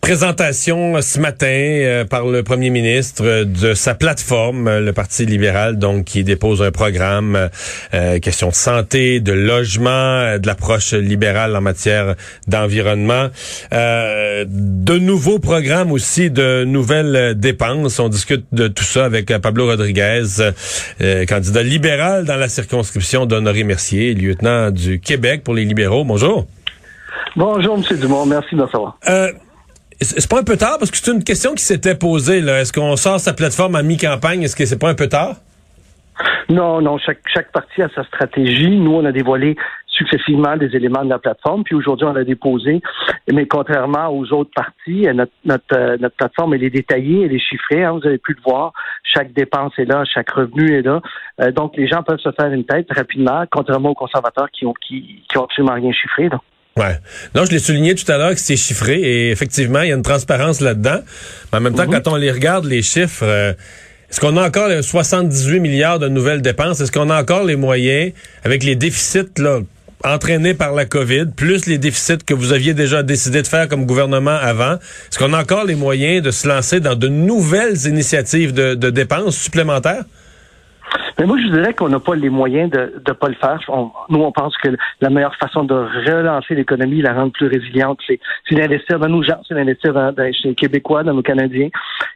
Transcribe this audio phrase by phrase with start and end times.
[0.00, 5.26] Présentation ce matin euh, par le premier ministre euh, de sa plateforme, euh, le Parti
[5.26, 7.50] libéral, donc qui dépose un programme,
[8.22, 12.14] question de santé, de logement, de l'approche libérale en matière
[12.48, 13.28] d'environnement,
[13.72, 17.98] de nouveaux programmes aussi, de nouvelles dépenses.
[17.98, 20.24] On discute de tout ça avec Pablo Rodriguez,
[21.28, 26.04] candidat libéral dans la circonscription d'Honoré Mercier, lieutenant du Québec pour les libéraux.
[26.04, 26.46] Bonjour.
[27.36, 27.98] Bonjour, M.
[27.98, 28.26] Dumont.
[28.26, 28.98] Merci de me recevoir.
[30.00, 30.78] C'est pas un peu tard?
[30.78, 32.40] Parce que c'est une question qui s'était posée.
[32.40, 32.60] Là.
[32.60, 34.42] Est-ce qu'on sort sa plateforme à mi-campagne?
[34.42, 35.36] Est-ce que c'est pas un peu tard?
[36.48, 36.98] Non, non.
[36.98, 38.70] Chaque, chaque parti a sa stratégie.
[38.70, 41.64] Nous, on a dévoilé successivement des éléments de la plateforme.
[41.64, 42.80] Puis aujourd'hui, on l'a déposé.
[43.30, 47.38] Mais contrairement aux autres partis, notre, notre, euh, notre plateforme, elle est détaillée, elle est
[47.38, 47.84] chiffrée.
[47.84, 48.72] Hein, vous avez pu le voir.
[49.04, 51.00] Chaque dépense est là, chaque revenu est là.
[51.40, 54.74] Euh, donc, les gens peuvent se faire une tête rapidement, contrairement aux conservateurs qui ont,
[54.74, 56.28] qui, absolument rien chiffré.
[56.28, 56.40] Donc.
[56.76, 56.98] Ouais.
[57.34, 59.96] Non, je l'ai souligné tout à l'heure que c'est chiffré et effectivement, il y a
[59.96, 61.00] une transparence là-dedans.
[61.52, 61.92] Mais en même temps, mhm.
[61.92, 63.52] quand on les regarde, les chiffres, euh,
[64.10, 66.80] est-ce qu'on a encore 78 milliards de nouvelles dépenses?
[66.80, 68.12] Est-ce qu'on a encore les moyens,
[68.44, 69.60] avec les déficits là,
[70.04, 73.84] entraînés par la COVID, plus les déficits que vous aviez déjà décidé de faire comme
[73.84, 78.54] gouvernement avant, est-ce qu'on a encore les moyens de se lancer dans de nouvelles initiatives
[78.54, 80.04] de dépenses supplémentaires?
[81.18, 83.60] Mais moi, je dirais qu'on n'a pas les moyens de ne pas le faire.
[84.08, 88.20] nous, on pense que la meilleure façon de relancer l'économie, la rendre plus résiliente, c'est
[88.52, 91.68] d'investir dans nos gens, c'est d'investir dans, chez les Québécois, dans nos Canadiens.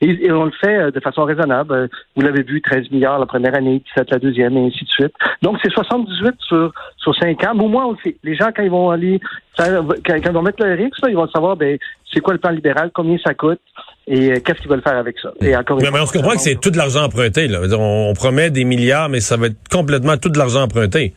[0.00, 1.72] Et, on le fait euh, de façon raisonnable.
[1.72, 4.90] Euh, vous l'avez vu, 13 milliards la première année, 17 la deuxième, et ainsi de
[4.90, 5.14] suite.
[5.42, 7.52] Donc, c'est 78 sur, sur 5 ans.
[7.54, 8.16] Mais au moins, on le sait.
[8.24, 9.20] Les gens, quand ils vont aller,
[9.58, 11.78] quand, ils vont mettre le risque, ils vont savoir, ben,
[12.12, 13.60] c'est quoi le plan libéral, combien ça coûte,
[14.06, 15.32] et euh, qu'est-ce qu'ils veulent faire avec ça?
[15.40, 17.46] Et encore mais, on se comprend que c'est tout de l'argent emprunté.
[17.46, 17.60] Là.
[17.78, 21.14] On, promet des milliards, mais ça va être complètement tout de l'argent emprunté.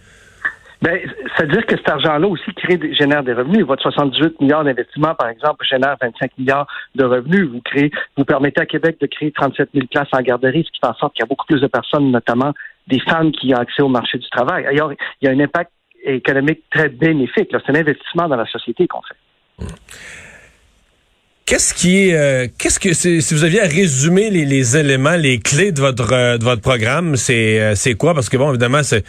[0.82, 1.00] Ben,
[1.36, 3.66] c'est-à-dire que cet argent-là aussi crée, génère des revenus.
[3.66, 7.50] Votre 78 milliards d'investissements, par exemple, génère 25 milliards de revenus.
[7.50, 10.80] Vous créez, vous permettez à Québec de créer 37 000 places en garderie, ce qui
[10.80, 12.54] fait en sorte qu'il y a beaucoup plus de personnes, notamment
[12.88, 14.66] des femmes, qui ont accès au marché du travail.
[14.68, 14.92] Ailleurs,
[15.22, 15.72] il y a un impact
[16.04, 17.50] économique très bénéfique.
[17.52, 19.64] C'est un investissement dans la société qu'on fait.
[19.64, 20.35] Mmh.
[21.48, 25.72] Qu'est-ce qui est, euh, qu'est-ce que si vous aviez à résumer les, éléments, les clés
[25.72, 28.16] de votre euh, de votre programme, c'est euh, c'est quoi?
[28.16, 29.04] Parce que bon, évidemment, ces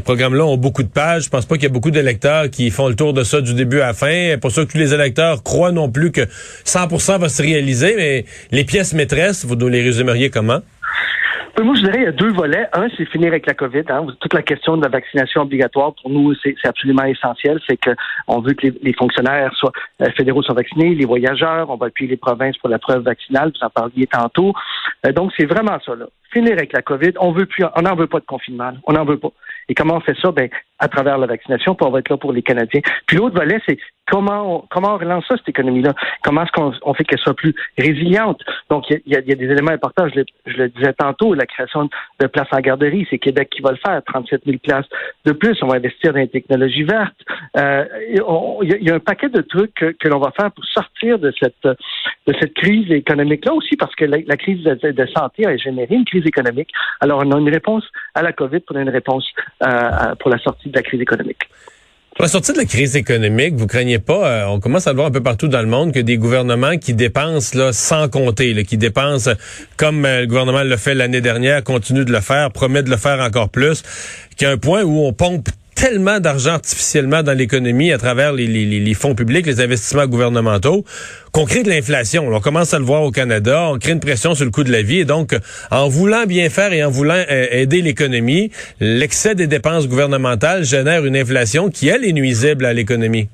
[0.00, 1.24] programmes-là ont beaucoup de pages.
[1.24, 3.52] Je pense pas qu'il y a beaucoup d'électeurs qui font le tour de ça du
[3.52, 4.38] début à la fin.
[4.40, 6.22] Pour ça que tous les électeurs croient non plus que
[6.64, 10.62] 100% va se réaliser, mais les pièces maîtresses, vous nous les résumeriez comment?
[11.60, 12.66] Moi, je dirais il y a deux volets.
[12.72, 13.84] Un, c'est finir avec la COVID.
[13.88, 14.06] Hein.
[14.20, 17.60] Toute la question de la vaccination obligatoire, pour nous, c'est absolument essentiel.
[17.68, 21.86] C'est qu'on veut que les, fonctionnaires soient, euh, fédéraux soient vaccinés, les voyageurs, on va
[21.86, 24.54] appuyer les provinces pour la preuve vaccinale, vous en parliez tantôt.
[25.06, 25.94] Euh, donc, c'est vraiment ça.
[25.94, 26.06] Là.
[26.32, 28.72] Finir avec la COVID, on veut plus, on n'en veut pas de confinement.
[28.86, 29.32] On n'en veut pas.
[29.68, 30.30] Et comment on fait ça?
[30.32, 32.80] Ben, à travers la vaccination, puis on va être là pour les Canadiens.
[33.06, 33.78] Puis l'autre volet, c'est
[34.10, 35.94] comment on, comment on relance ça, cette économie-là?
[36.24, 38.40] Comment est-ce qu'on fait qu'elle soit plus résiliente?
[38.68, 40.08] Donc, il y a, des éléments importants.
[40.08, 41.88] Je le, je le, disais tantôt, la création
[42.20, 44.86] de places en garderie, c'est Québec qui va le faire, 37 000 places
[45.24, 45.56] de plus.
[45.62, 47.14] On va investir dans les technologies vertes.
[47.56, 51.32] Euh, il y, a un paquet de trucs que, l'on va faire pour sortir de
[51.40, 51.66] cette
[52.26, 56.26] de cette crise économique-là aussi, parce que la, crise de, santé a généré une crise
[56.26, 56.70] économique.
[57.00, 57.84] Alors, on a une réponse
[58.14, 59.28] à la COVID, pour une réponse
[59.62, 61.48] euh, pour la sortie de la crise économique.
[62.14, 64.96] Pour la sortie de la crise économique, vous craignez pas, euh, on commence à le
[64.96, 68.52] voir un peu partout dans le monde, que des gouvernements qui dépensent là, sans compter,
[68.52, 69.30] là, qui dépensent
[69.78, 72.98] comme euh, le gouvernement l'a fait l'année dernière, continue de le faire, promet de le
[72.98, 73.82] faire encore plus,
[74.36, 75.48] qu'il y a un point où on pompe
[75.82, 80.84] tellement d'argent artificiellement dans l'économie à travers les, fonds publics, les investissements gouvernementaux,
[81.32, 82.28] qu'on crée de l'inflation.
[82.28, 84.70] On commence à le voir au Canada, on crée une pression sur le coût de
[84.70, 85.00] la vie.
[85.00, 85.36] Et donc,
[85.72, 91.04] en voulant bien faire et en voulant euh, aider l'économie, l'excès des dépenses gouvernementales génère
[91.04, 93.28] une inflation qui, elle, est nuisible à l'économie.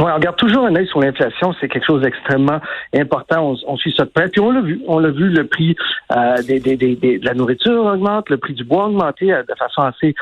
[0.00, 1.54] Oui, on garde toujours un œil sur l'inflation.
[1.60, 2.60] C'est quelque chose d'extrêmement
[2.94, 3.54] important.
[3.66, 4.28] On, suit ça de près.
[4.28, 4.80] Puis on l'a vu.
[4.88, 5.76] On l'a vu, le prix
[6.12, 9.54] euh, des, des, des, de la nourriture augmente, le prix du bois augmente euh, de
[9.56, 10.14] façon assez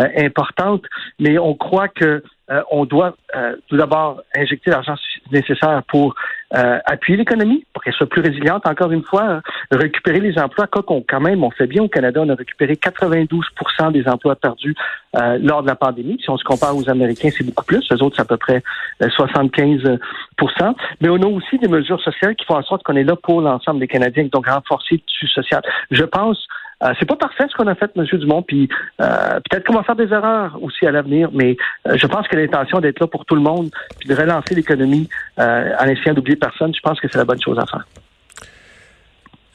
[0.00, 0.84] euh, importante.
[1.18, 2.22] Mais on croit que
[2.70, 3.14] on doit
[3.66, 4.94] tout d'abord injecter l'argent
[5.30, 6.14] nécessaire pour
[6.50, 8.66] appuyer l'économie pour qu'elle soit plus résiliente.
[8.66, 9.40] Encore une fois,
[9.70, 10.66] récupérer les emplois.
[10.66, 12.20] Quoi qu'on, quand même, on fait bien au Canada.
[12.24, 14.74] On a récupéré 92% des emplois perdus
[15.14, 16.18] lors de la pandémie.
[16.22, 17.86] Si on se compare aux Américains, c'est beaucoup plus.
[17.90, 18.62] Les autres, c'est à peu près
[19.00, 19.98] 75
[21.00, 23.40] Mais on a aussi des mesures sociales qui font en sorte qu'on est là pour
[23.40, 25.62] l'ensemble des Canadiens, donc renforcer le tissu social.
[25.90, 26.46] Je pense
[26.82, 28.04] euh, c'est pas parfait ce qu'on a fait, M.
[28.04, 28.68] Dumont, puis
[29.00, 31.56] euh, peut-être qu'on va faire des erreurs aussi à l'avenir, mais
[31.88, 35.08] euh, je pense que l'intention d'être là pour tout le monde, puis de relancer l'économie
[35.38, 37.84] en essayant d'oublier personne, je pense que c'est la bonne chose à faire.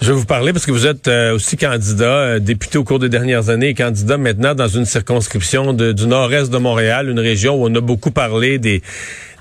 [0.02, 3.50] Je vais vous parler parce que vous êtes aussi candidat, député au cours des dernières
[3.50, 7.76] années et candidat maintenant dans une circonscription du nord-est de Montréal, une région où on
[7.76, 8.82] a beaucoup parlé des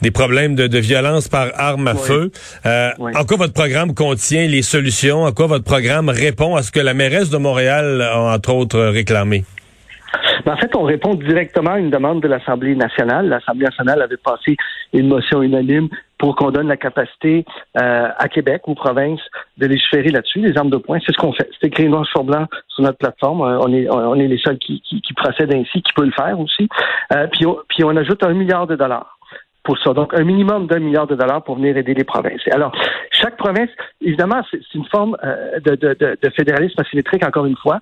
[0.02, 2.30] des problèmes de, violence par arme à feu.
[2.66, 5.22] Euh, en quoi votre programme contient les solutions?
[5.22, 8.80] En quoi votre programme répond à ce que la mairesse de Montréal a entre autres
[8.80, 9.44] réclamé?
[10.44, 13.28] Ben, en fait, on répond directement à une demande de l'Assemblée nationale.
[13.28, 14.56] L'Assemblée nationale avait passé
[14.92, 15.88] une motion unanime
[16.22, 17.44] pour qu'on donne la capacité
[17.76, 19.20] euh, à Québec, ou provinces,
[19.58, 21.00] de légiférer là-dessus, les armes de poing.
[21.04, 21.50] C'est ce qu'on fait.
[21.60, 23.40] C'est écrit noir sur blanc sur notre plateforme.
[23.40, 26.38] Euh, on est, on est les seuls qui, qui, procèdent ainsi, qui peuvent le faire
[26.38, 26.68] aussi.
[27.32, 29.18] puis, puis on ajoute un milliard de dollars
[29.64, 29.92] pour ça.
[29.92, 32.40] Donc, un minimum d'un milliard de dollars pour venir aider les provinces.
[32.52, 32.72] Alors,
[33.10, 33.70] chaque province,
[34.00, 37.80] évidemment, c'est une forme euh, de, de, de, fédéralisme asymétrique, encore une fois.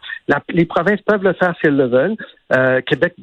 [0.51, 2.17] les provinces peuvent le faire si elles le veulent.
[2.53, 3.15] Euh, Québec,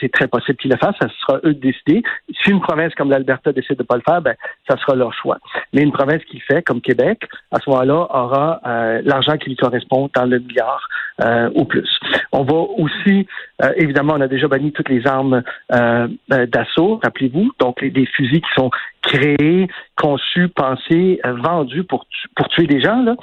[0.00, 2.02] c'est très possible qu'ils le fassent, ça sera eux de décider.
[2.42, 4.34] Si une province comme l'Alberta décide de ne pas le faire, ben,
[4.68, 5.38] ça sera leur choix.
[5.72, 9.50] Mais une province qui le fait, comme Québec, à ce moment-là, aura euh, l'argent qui
[9.50, 10.88] lui correspond dans le milliard
[11.22, 11.88] euh, ou plus.
[12.32, 13.26] On va aussi,
[13.76, 18.54] évidemment, on a déjà banni toutes les armes d'assaut, rappelez-vous, donc les, des fusils qui
[18.56, 18.70] sont
[19.02, 23.02] créés, conçus, pensés, vendus pour, pour tuer des gens.
[23.02, 23.16] Là.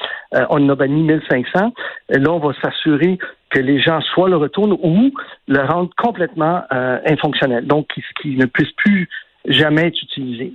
[0.50, 1.74] on en a banni 1500.
[2.10, 3.18] Là, on va s'assurer
[3.54, 5.12] que les gens soit le retournent ou
[5.48, 7.88] le rendent complètement euh, infonctionnel, donc
[8.22, 9.08] qui, ne puisse plus
[9.46, 10.54] jamais être utilisé.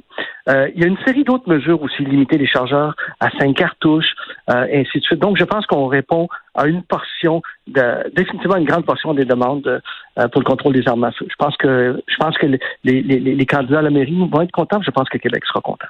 [0.48, 4.14] Euh, il y a une série d'autres mesures aussi, limiter les chargeurs à cinq cartouches,
[4.50, 5.20] euh, et ainsi de suite.
[5.20, 6.28] Donc, je pense qu'on répond
[6.58, 9.80] à une portion, de, définitivement une grande portion des demandes
[10.14, 11.26] pour le contrôle des armes à feu.
[11.30, 12.46] Je pense que, je pense que
[12.84, 14.80] les, candidats à la mairie vont être contents.
[14.82, 15.88] Je pense que Québec sera content.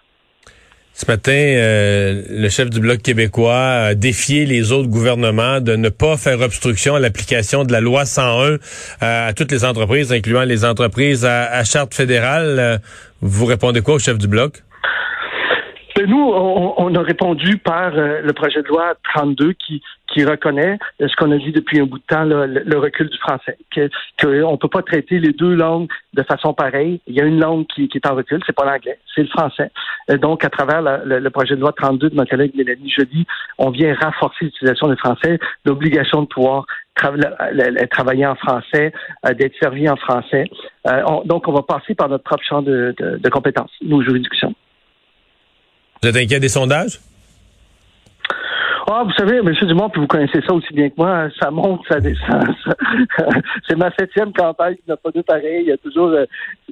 [1.00, 5.90] Ce matin, euh, le chef du Bloc québécois a défié les autres gouvernements de ne
[5.90, 8.58] pas faire obstruction à l'application de la loi 101 euh,
[9.00, 12.58] à toutes les entreprises, incluant les entreprises à, charte fédérale.
[12.58, 12.78] Euh,
[13.20, 14.64] vous répondez quoi au chef du Bloc?
[16.06, 21.30] Nous, on, a répondu par le projet de loi 32 qui qui reconnaît ce qu'on
[21.32, 23.88] a dit depuis un bout de temps, le, recul du français, que
[24.20, 27.00] qu'on ne peut pas traiter les deux langues de façon pareille.
[27.06, 29.70] Il y a une langue qui, est en recul, c'est pas l'anglais, c'est le français.
[30.20, 33.26] Donc, à travers le, projet de loi 32 de ma collègue Mélanie Jeudi,
[33.58, 36.64] on vient renforcer l'utilisation du français, l'obligation de pouvoir
[37.90, 38.92] travailler en français,
[39.24, 40.46] euh, d'être servi en français.
[40.88, 44.54] Euh, donc, on va passer par notre propre champ de, de compétences, nos juridictions.
[46.02, 47.00] Vous êtes inquiet des sondages?
[48.90, 49.52] Ah, vous savez, M.
[49.66, 52.42] Dumont, puis vous connaissez ça aussi bien que moi, ça monte, ça descend.
[53.68, 55.60] c'est ma septième campagne qui n'a pas de pareil.
[55.60, 56.24] Il y a toujours, euh,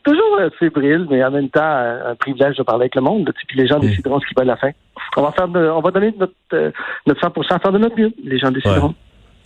[0.02, 3.30] toujours euh, fébrile, mais en même temps, euh, un privilège de parler avec le monde.
[3.46, 4.70] Puis les gens décideront ce qu'ils veulent à la fin.
[5.18, 6.72] On va faire, on va donner notre,
[7.06, 8.12] notre 100 faire de notre mieux.
[8.24, 8.94] Les gens décideront.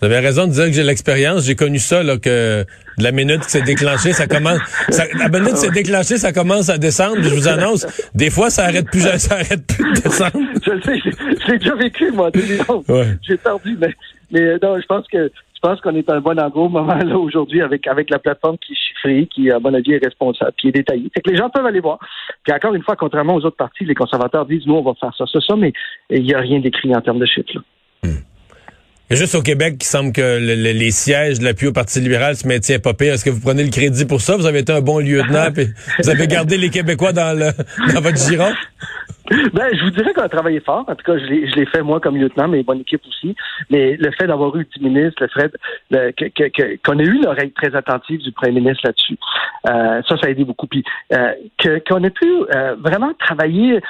[0.01, 1.45] Vous avez raison de dire que j'ai l'expérience.
[1.45, 2.65] J'ai connu ça, là, que
[2.99, 4.59] la minute qui s'est déclenchée, ça commence.
[4.89, 7.23] la minute qui s'est déclenchée, ça commence à descendre.
[7.23, 10.33] Je vous annonce, des fois, ça arrête plus, ça arrête plus de descendre.
[10.65, 11.01] je le sais,
[11.47, 12.31] j'ai déjà vécu, moi,
[13.23, 13.95] J'ai perdu, mais,
[14.31, 15.31] mais non, je pense que
[15.63, 18.19] je pense qu'on est à un bon endroit au moment là aujourd'hui avec avec la
[18.19, 21.11] plateforme qui est chiffrée, qui à mon avis est responsable, qui est détaillée.
[21.13, 21.99] Fait que les gens peuvent aller voir.
[22.45, 25.15] Puis encore une fois, contrairement aux autres partis, les conservateurs disent nous on va faire
[25.19, 25.75] ça, ça, ça, mais
[26.09, 27.53] il n'y a rien d'écrit en termes de chiffres.
[27.55, 27.61] Là.
[29.11, 32.47] Il juste au Québec qui semble que les sièges de l'appui au Parti libéral se
[32.47, 33.15] maintiennent pas pire.
[33.15, 34.37] Est-ce que vous prenez le crédit pour ça?
[34.37, 37.51] Vous avez été un bon lieutenant et vous avez gardé les Québécois dans, le,
[37.93, 38.53] dans votre giron?
[39.55, 40.85] Ben, je vous dirais qu'on a travaillé fort.
[40.89, 43.37] En tout cas, je l'ai fait moi comme lieutenant, mais bonne équipe aussi.
[43.71, 48.21] Mais le fait d'avoir eu le ministre, le fait qu'on ait eu l'oreille très attentive
[48.23, 49.17] du premier ministre là-dessus,
[49.69, 50.67] euh, ça, ça a aidé beaucoup.
[50.67, 51.33] Puis euh,
[51.89, 53.81] qu'on ait pu euh, vraiment travailler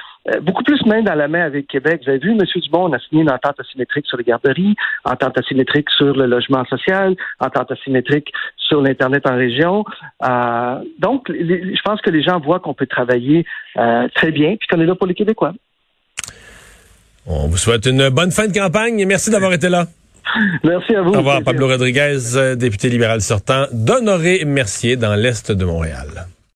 [0.42, 2.02] beaucoup plus main dans la main avec Québec.
[2.04, 2.38] Vous avez vu, M.
[2.38, 6.62] Dumont, on a signé une entente asymétrique sur les garderies, entente asymétrique sur le logement
[6.66, 8.30] social, entente asymétrique
[8.70, 9.84] sur l'Internet en région.
[10.22, 13.44] Euh, donc, je pense que les gens voient qu'on peut travailler
[13.76, 15.52] euh, très bien, puis qu'on est là pour les Québécois.
[17.26, 19.86] On vous souhaite une bonne fin de campagne et merci d'avoir été là.
[20.64, 21.10] Merci à vous.
[21.10, 22.18] Au revoir, Pablo Rodriguez,
[22.56, 26.26] député libéral sortant d'Honoré Mercier dans l'Est de Montréal.